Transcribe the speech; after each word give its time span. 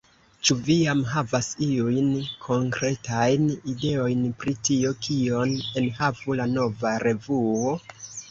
Ĉu 0.47 0.55
vi 0.67 0.75
jam 0.77 1.01
havas 1.09 1.49
iujn 1.65 2.07
konkretajn 2.45 3.45
ideojn 3.73 4.25
pri 4.43 4.55
tio, 4.69 4.95
kion 5.09 5.53
enhavu 5.83 6.39
la 6.43 6.49
nova 6.57 6.97
revuo? 7.07 7.71